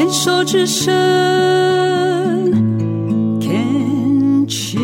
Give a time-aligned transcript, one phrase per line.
[0.00, 0.90] 牵手之声
[3.38, 4.80] ，Can cheers。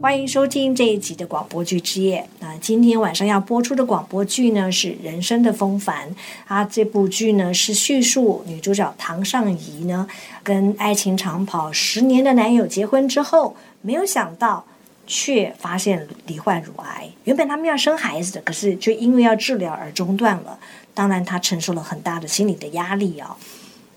[0.00, 2.28] 欢迎收听这一集的广播剧之夜。
[2.40, 6.10] 那今天晚上要播出的广播剧呢是《人生的风帆》
[6.48, 10.08] 啊，这部剧呢是叙述女主角唐尚怡呢
[10.42, 14.64] 跟爱情长跑十年的男友结婚之后，没有想到
[15.06, 17.10] 却发现罹患乳癌。
[17.24, 20.58] 原本他们要生孩子的，可是却因为要治疗而中断了。
[20.94, 23.36] 当然，他承受了很大的心理的压力啊。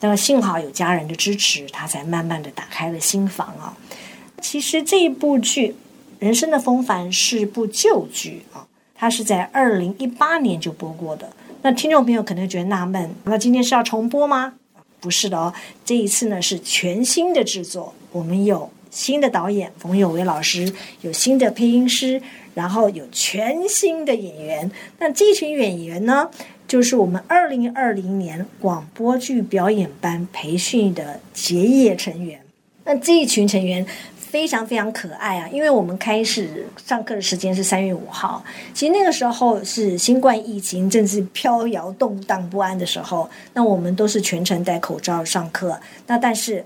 [0.01, 3.75] 那么幸好有家人的支持，他才慢慢的打开了心房啊。
[4.41, 5.69] 其实这一部剧
[6.19, 11.31] 《人生的风帆》是部旧剧啊，它是在二零一八年就播过的。
[11.61, 14.53] 那听众朋友可能觉得纳闷，那今天是要重播吗？
[14.99, 22.21] 不是的哦，这一次呢是全新的制作，我们有新的导演冯有为老师，有新的配音师，
[22.53, 24.71] 然后有全新的演员。
[24.99, 26.29] 那这群演员呢，
[26.65, 32.39] 就是我们二零二零年广播剧表演班培训的结业成员。
[32.85, 33.85] 那这一群成员
[34.15, 38.41] 非常非常可爱啊，因为我们开始上课的时间是三月五号，
[38.73, 46.63] 其实那个时候是新冠疫情正是飘摇动荡不安的时候，那我们都是全程戴口罩上课，那但是。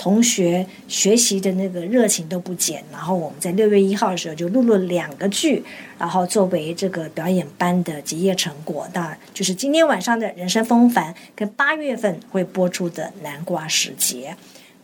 [0.00, 5.62] 同学学习的那个热情都不减，然后我们在六月一号的时候就录了两个剧，
[5.98, 14.34] 然后作为这个表演班的结业成果，那就是今天晚上的人生风帆跟八月份会播出的南瓜时节。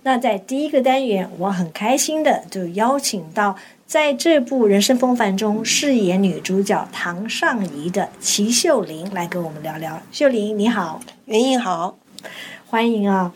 [0.03, 9.99] 那在第一个单元，我很开心的就邀请到在这部《人生风帆》中饰演女主角唐尚仪的齐秀玲来跟我们聊聊。
[10.13, 11.97] 秀玲你好，袁颖好，
[12.67, 13.33] 欢迎啊，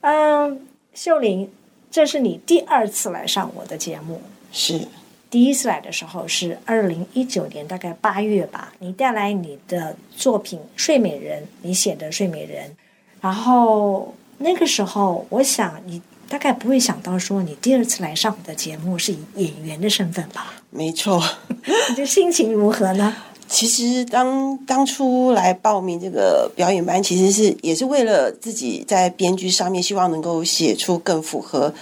[0.00, 0.69] 嗯。
[0.94, 1.50] 秀玲，
[1.90, 4.20] 这是你第二次来上我的节目。
[4.52, 4.88] 是，
[5.30, 8.72] 第一次来的时候是二零一九年，大概八月吧。
[8.80, 12.68] 你带来你的作品《睡美人》，你写的《睡美人》，
[13.20, 20.54] 然后那个时候，我想你大概不会想到说，你第二次来上我的节目是以演员的身份吧？
[20.70, 21.22] 没错，
[21.90, 23.16] 你的心情如何呢？
[23.50, 31.74] 其实当当初来报名这个表演班，其实是也是为了自己在编剧上面希望能够写出更符合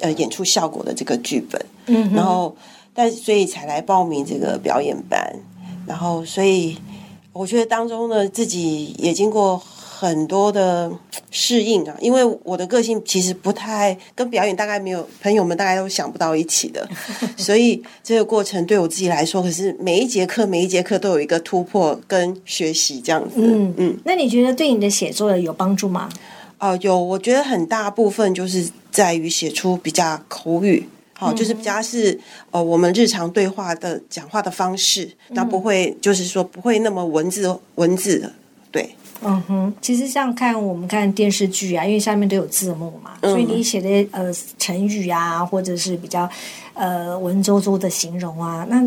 [0.00, 1.60] 呃演出效果的这个剧本。
[1.86, 2.56] 嗯，然后
[2.94, 5.34] 但所以才来报名这个表演班，
[5.86, 6.78] 然后所以
[7.32, 9.60] 我觉得当中呢，自己也经过。
[10.00, 10.88] 很多的
[11.32, 16.88] 适应啊，因为我的个性其实不太跟表演，大概没有朋友们大概都想不到一起的，
[17.36, 23.34] 所以这个过程对我自己来说，可是每一节课每一节课都有一个突破跟学习这样子。
[23.38, 26.08] 嗯嗯，那你觉得对你的写作有帮助吗？
[26.60, 32.16] 哦，有，我觉得很大部分就是在于写出比较口语，好，就是比较是
[32.52, 38.32] 呃我们日常对话的讲话的方式，那不会就是说不会那么文字文字的，
[38.70, 38.94] 对。
[39.22, 46.28] 嗯哼，其实像看我们看电视剧啊，因为下面都有字幕嘛，所以你写的呃成语啊，或者是比较
[46.74, 48.82] 呃文绉绉的形容啊，那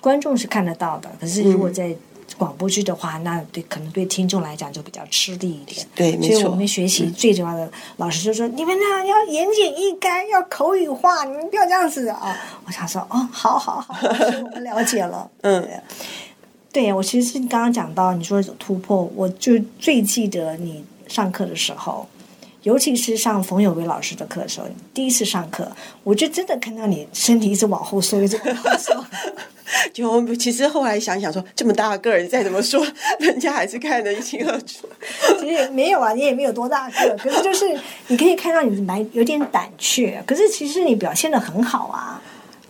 [0.00, 1.10] 观众是看得到的。
[1.20, 1.94] 可是如果在
[2.38, 5.86] 广播剧的话，那对可能对听众来讲就比较吃力一点。
[5.94, 12.36] 对，所以我们学习最重要的老师就说：“你们呢要言简意赅，要口语化，你们不要这样子啊。”
[12.66, 13.94] 我想说：“哦，好好好，
[14.44, 15.68] 我们了解了。”嗯。
[16.74, 22.04] 对，我其实是刚刚讲到你说有突破，我就最记得你上课的时候，
[22.64, 25.70] 尤其是上冯有为老师的课的时候，第一次上课，
[26.02, 29.06] 我就真的看到你身体一直往后缩，一直往后缩。
[29.94, 32.84] 就其实后来想想说，这么大个儿，再怎么说，
[33.20, 34.88] 人家还是看得一清二楚。
[35.38, 37.64] 其实也没有啊，你也没有多大个，可是就是
[38.08, 42.20] 你可以看到你蛮有点胆怯，可是其实你表现的很好啊。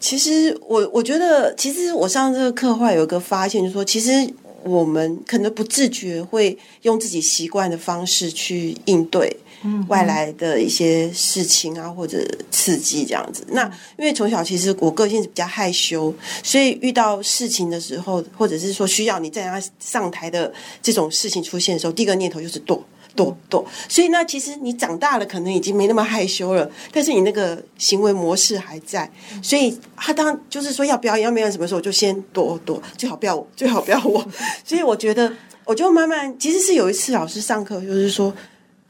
[0.04, 4.10] 其实我我觉得，其实我上这个课后来有一个发现，就是说，其实
[4.62, 9.34] 我们可能不自觉会用自己习惯的方式去应对
[9.88, 13.43] 外来的一些事情啊，或者刺激这样子。
[13.48, 13.64] 那
[13.97, 22.84] 因为从小其实我个性是比较害羞，所以遇到事情的时候，或者是说需要你在他上台的这种事情出现的时候，第一个念头就是躲。
[23.16, 29.11] 躲躲，所以呢其实你长大了，可能已经没那么害羞了，但是你那个行为模式还在。
[29.43, 34.25] 所以他当就是说要表演要表演什么时候，就先躲躲，最好不要我， 最好不要我。
[34.64, 35.32] 所以我觉得，
[35.64, 38.34] 我就慢慢，其实是有一次老师上课，就是说，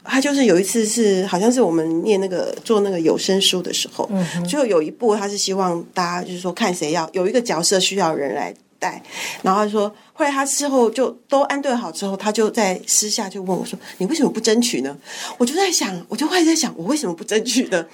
[0.03, 4.09] 他就是有一次是好像是我们念那个做那个有声书的时候，
[4.47, 8.53] 就有一部他是希望大家就是说看谁要有一个角色需要人来。
[8.79, 9.01] 带，
[9.41, 14.95] 然后说，后来他事后就都安顿好之后，他就在私下就问我说：“你为什么不争取呢？”
[15.37, 17.85] 我就在想，我就会在想，我为什么不争取呢？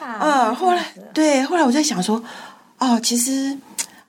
[0.00, 2.22] 啊，后来对，后来我在想说，
[2.78, 3.56] 哦，其实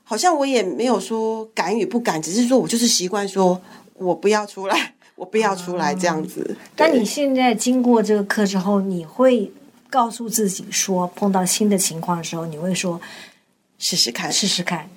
[0.03, 3.61] 好像我也没有说敢与不敢，只是说我就是习惯说
[3.95, 4.93] 我不要出来。
[5.15, 6.43] 我不要出来这样子。
[6.43, 9.49] 对但你现在经过这个课之后，你会
[9.87, 12.99] 告诉自己说，碰到新的情况的时候，你会说
[13.77, 14.89] 试试看，试试看，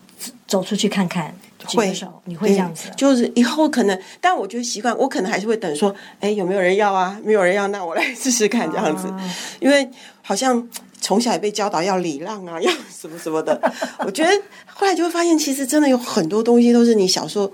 [0.46, 1.34] 走出去看看，
[1.66, 1.92] 举会
[2.24, 2.96] 你会这样子对。
[2.96, 7.18] 就是以后可能，但我觉得习惯，我可能还是会等说，哎，有没有人要啊？
[7.24, 9.88] 没有人要，那我来试试看这样子，啊因为
[10.22, 10.66] 好像
[11.00, 13.60] 从小也被教导要礼让啊，要什么什么的。
[13.98, 14.30] 我觉得
[14.66, 17.52] 后来就会发现，其实真的有很多东西都是你小时候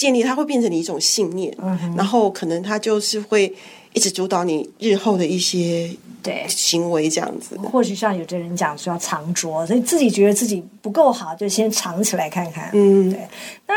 [0.00, 3.54] 建立，它会变成你一种信念，嗯然后可能它就是会
[3.92, 5.90] 一直主导你日后的一些
[6.22, 7.54] 对，行为这样子。
[7.58, 12.70] 或许像有的人讲说要藏拙，所以自己觉得自己不够好，就先藏起来看看。
[12.72, 13.20] 嗯，对，
[13.66, 13.74] 那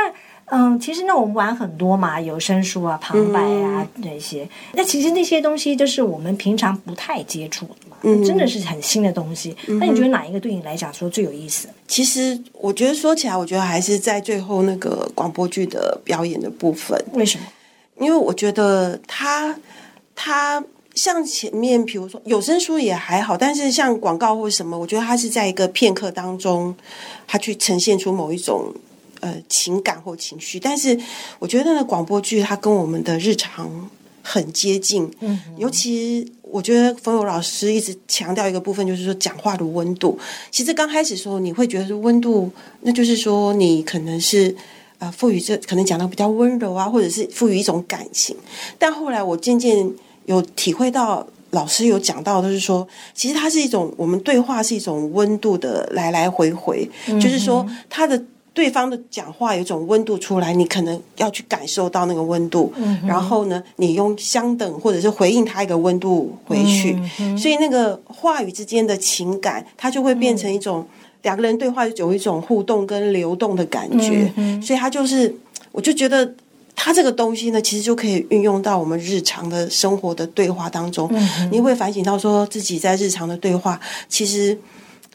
[0.56, 4.48] 嗯，其实那我们玩很多嘛，有声书啊、旁白啊、那些。
[4.74, 9.56] 那其实那些东西就是我们平常不太接触的嘛，真的是很新的东西。
[9.66, 11.68] 那你觉得哪一个对你来讲说最有意思？
[11.88, 17.04] 其实我觉得说起来，我觉得还是在最后那个广播剧的表演的部分。
[17.14, 17.46] 为什么？
[18.00, 19.56] 因为我觉得他
[20.16, 20.64] 他
[20.94, 26.76] 像前面，比如说有声书也还好，但是像广告或什么，我觉得它是在一个片刻当中，
[27.26, 28.72] 它去呈现出某一种
[29.24, 30.60] 呃情感或情绪。
[30.60, 31.00] 但是
[31.40, 33.90] 我觉得那个广播剧，它跟我们的日常
[34.22, 36.32] 很接近，嗯，尤其。
[36.54, 40.16] 我觉得冯友老师一直强调一个部分，就是说讲话的温度。
[40.52, 42.48] 其实刚开始的时候，你会觉得温度，
[42.82, 44.56] 那就是说你可能是
[45.00, 48.38] 呃赋予这可能讲的比较温柔啊，或者是赋予一种感情。
[48.78, 49.92] 但后来我渐渐
[50.28, 56.88] 有体会到，老师有讲到，就是说，其实它是一种我们对话是一种温度的来来回回，
[57.20, 58.24] 就是说它的。
[58.54, 62.72] 对方的讲话有一种温度出来，你可能要去感受到那个温度，
[63.06, 66.98] 然后呢，你用相等或者是回应他一个温度回去，
[67.38, 70.88] 所以那个话语之间的情感，它就会变成一种、
[71.24, 75.36] 两个人对话有一种互动跟流动的感觉，所以它就是，
[75.72, 76.34] 我就觉得。
[76.76, 81.10] 它这个东西呢，其实就可以运用到我们日常的生活的对话当中。
[81.50, 83.80] 你会反省到说自己在日常的对话，
[84.10, 84.58] 其实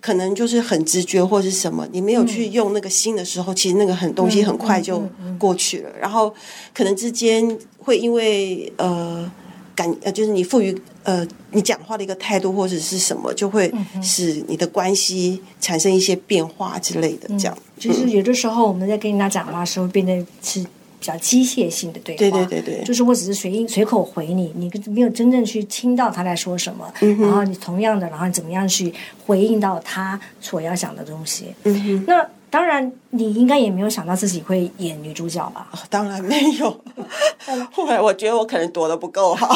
[0.01, 5.03] 可能就是很直觉或是什么，你没有去用那个心的时候，其实那个很东西很快就
[5.39, 5.91] 过去了。
[6.01, 6.33] 然后
[6.75, 9.31] 可能之间会因为呃
[9.75, 13.73] 感呃，就是你赋予呃你讲话的一个态度或者是什么，就会
[14.03, 17.29] 使你的关系产生一些变化之类的。
[17.39, 20.65] 这样，就是有的时候我们在跟人家讲话的时候，变得是
[21.01, 28.93] 比较机械性的对话，对对对对就是我只是随应随口回你，你没有真正去听到他在说什么，嗯然后你同样的，然后你怎么样去
[29.27, 31.55] 回应到他所要讲的东西。
[31.65, 32.05] 嗯哼。
[32.07, 35.71] 那当然，你应该也没有想到自己会演女主角吧？
[35.91, 36.81] 当然没有，
[37.71, 39.55] 后来我觉得我可能躲得不够好。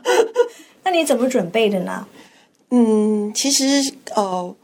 [0.84, 2.06] 那你怎么准备的呢？
[2.70, 4.54] 嗯，其实呃，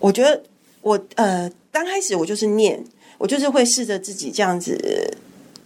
[0.00, 0.42] 我觉得
[0.82, 2.82] 我呃，刚开始我就是念，
[3.16, 5.13] 我就是会试着自己这样子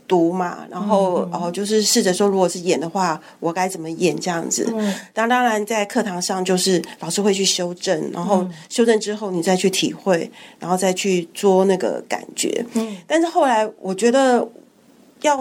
[0.08, 4.66] 读嘛，然后哦、就是试着说，如果是演的话，我该怎么演这样子。
[4.74, 10.28] 嗯当当然，在课堂上就是老师会去修正，然后修正之后你再去体会，
[10.58, 12.64] 然后再去捉那个感觉。
[12.72, 14.48] 嗯，但是后来我觉得
[15.20, 15.36] 要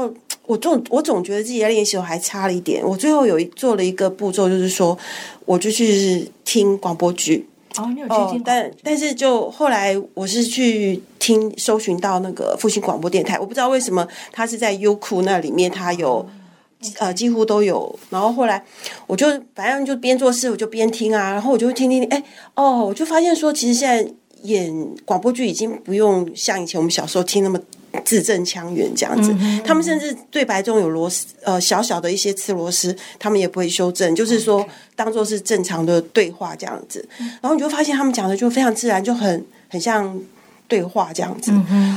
[0.46, 2.86] 我总我总觉得自己在练习我还差了一点。
[2.86, 4.98] 我最后有一做了一个步骤，就是说
[5.46, 7.48] 我就去听广播剧。
[7.78, 16.28] 哦，你有去哦听，但但是就后来我是去听搜寻到那个复兴广播电台，我不知道为什么它是在优酷那里面，它有
[17.00, 17.98] 呃几乎都有。
[18.10, 18.64] 然后后来
[19.06, 22.24] 我就反正就边做事我就边听啊，然后我就会听听听，哎
[22.56, 24.12] 哦，我就发现说，其实现在
[24.48, 24.74] 演
[25.06, 27.60] 广播剧已经不用像以前我们小时候听那么。
[28.06, 29.36] 字正腔圆这样子，
[29.66, 34.64] 他们甚至对白中有螺丝，呃，小小的一些刺螺丝，他们也不会修正，就是说
[34.96, 37.04] 当做是正常的对话这样子。
[37.42, 40.18] 然后你就发现他们讲的就非常自然，就很很像
[40.68, 41.52] 对话这样子。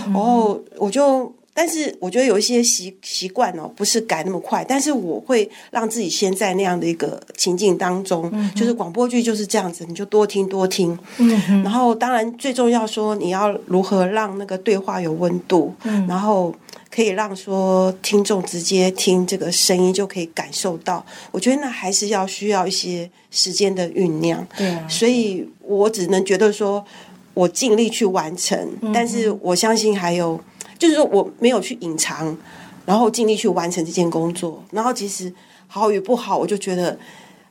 [0.07, 1.31] 然后我就，
[1.61, 10.99] 但是我觉得有一些习习惯哦，不是改那么快，但是我会让自己先在那样的一个情境当中，就是广播剧就是这样子，你就多听多听。
[11.19, 15.75] 嗯然后当然最重要说，你要如何让那个对话有温度，
[16.09, 16.55] 然后
[16.91, 21.05] 可以让说听众直接听这个声音就可以感受到。
[21.31, 24.47] 我觉得那还是要需要一些时间的酝酿。
[24.57, 26.83] 对啊，所以我只能觉得说，
[27.35, 30.41] 我尽力去完成，嗯但是我相信还有，
[30.81, 32.37] 就是说我没有去隐藏，
[32.85, 35.33] 然后尽力去完成这件工作，然后其实
[35.69, 36.99] 好与不好，我就觉得。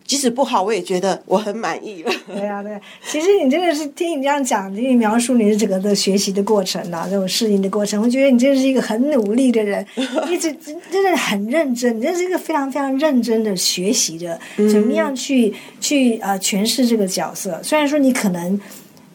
[0.09, 2.11] 即使不好，我也觉得我很满意了。
[2.25, 2.81] 对啊，对啊。
[3.07, 9.85] 其实你真的是听你这样讲，听你描述你的整个的学习的过程啊，这种适应的过程，我觉得你真的是一个很努力的人，
[10.27, 17.61] 一直真真的很认真，你真是一个非常非常认真的学习的，怎么样去去呃诠释这个角色。
[17.61, 18.59] 虽然说你可能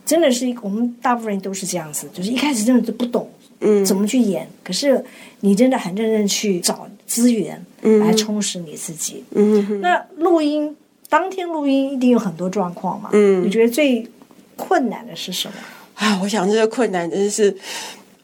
[0.06, 3.28] 真的是一个，我们大部分人都是这样子，就是一开始真的是不懂。
[3.60, 5.02] 嗯怎么去演，可是
[5.40, 7.64] 你真的很认真去找资源
[8.00, 9.24] 来充实你自己。
[9.32, 10.76] 嗯那录音
[11.08, 13.10] 当天录音一定有很多状况嘛？
[13.12, 14.08] 嗯你觉得最
[14.56, 15.54] 困难的是什么？
[15.94, 17.56] 啊，我想这个困难真的是，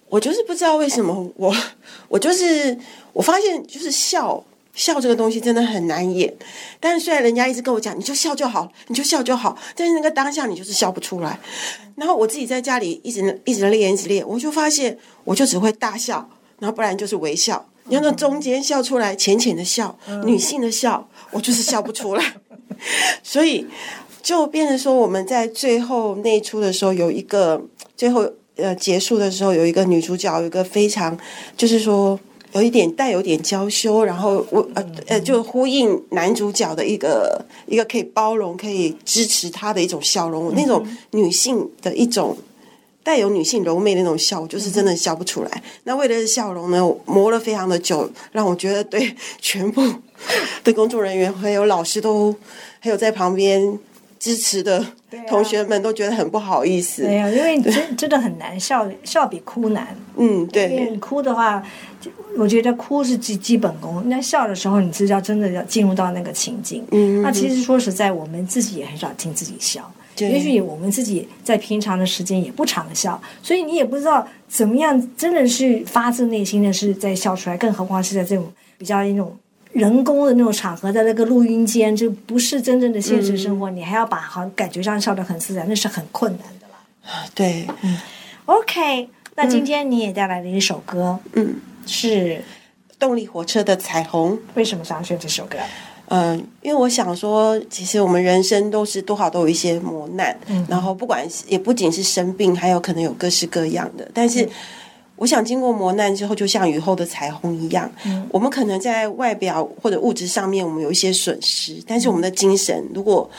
[0.08, 1.54] 我就是不知道为什么我
[2.08, 2.76] 我就是
[3.12, 4.42] 我发现就是笑
[4.74, 6.32] 笑这个东西真的很难演，
[6.78, 11.38] 但是虽然人家一直跟我讲你就笑就好，你就笑就好，但是那个当下你就是笑不出来。
[11.96, 17.66] 然后我自己在家里一直一直练一直练，我就发现我就只会大笑，然后不然就是微笑。
[17.84, 22.34] 你要那中间笑出来，浅浅的笑，女性的笑，我就是笑不出来。
[23.22, 23.66] 所以
[24.22, 27.60] 就变成说，我们在最后那一出的时候，有一个
[27.96, 31.18] 最后呃结束的时候，有一个女主角，有一个非常
[31.56, 32.18] 就是说
[32.52, 42.36] 有一点带有点娇羞，然后我呃呃就呼应男主角的一个一个可以包容、可以支持他的一种笑容，那种女性的一种。
[43.02, 45.62] 带有女性柔媚的那种笑，我就是真的笑不出来。
[45.84, 49.82] 那为了笑容呢，我磨了非常的久，让我觉得对全部
[50.62, 52.36] 的工作人员还有老师都，
[52.78, 53.78] 还有在旁边
[54.20, 54.92] 支持的啊
[55.26, 57.02] 同学们都觉得很不好意思。
[57.02, 59.96] 对呀、因为真真的很难笑，笑比哭难。
[60.16, 61.60] 嗯，因为对，你哭的话，
[62.36, 64.02] 我觉得哭是基基本功。
[64.10, 66.84] 那笑的时候，你是要真的要进入到那个情境。
[66.92, 69.90] 嗯那其实说实在，我们自己也很少听自己笑。
[70.14, 79.34] 对也许我们自己在平常的时间也不常笑，所以你也不知道怎么样真的是发自内心的是在笑出来，更何况是在这种比较那种
[79.72, 87.24] 人工的那种场合，在那个录音间，就不是真正的现实生活，你还要把好像感觉上笑得很自然，那是很困难的啦。
[87.34, 87.66] 对
[88.46, 92.42] ，OK，那今天你也带来了一首歌，嗯，是
[92.98, 94.38] 动力火车的彩虹。
[94.54, 95.56] 为什么想选这首歌？
[96.12, 100.36] 嗯，因为我想说，其实我们人生都是多少都有一些磨难，
[100.68, 104.10] 然后不管是也不仅是生病，还有可能有各式各样的。
[104.12, 104.48] 但是，
[105.20, 107.92] 我想经过磨难之后，就像雨后的彩虹一样，
[108.30, 113.30] 我们可能在外表或者物质上面我们有一些损失，但是我们的精神如果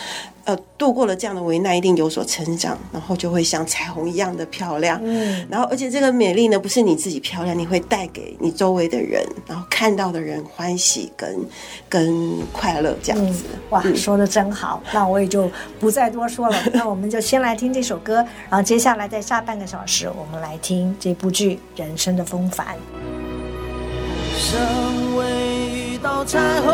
[0.45, 4.99] 呃度过了这样的危难，一定有所成长，然后就会像彩虹一样的漂亮。
[5.03, 11.39] 嗯，然后，而且这个美丽呢，不是你自己漂亮，你会带给你周围的人，然后看到的人欢喜跟
[11.87, 13.43] 跟快乐这样子。
[13.69, 16.57] 哇，说的真好，那我也就不再多说了。
[16.73, 18.15] 那我们就先来听这首歌，
[18.49, 22.67] 然后接下来在下半个小时，我们来听这部剧《人生的风帆》。
[24.37, 26.71] 身为一道彩虹，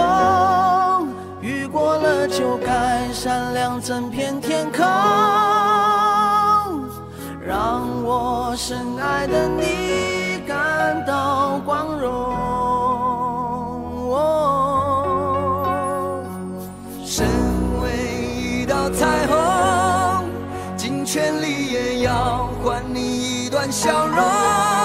[2.37, 4.85] 就该闪亮整片天空，
[7.43, 12.13] 让我深爱的你感到光荣。
[14.13, 15.33] 哦
[17.03, 17.25] 身
[17.81, 17.89] 为
[18.37, 20.29] 一道彩虹，
[20.77, 24.76] 尽全力也要还你一段笑容。